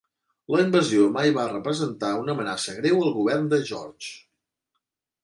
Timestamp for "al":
3.05-3.13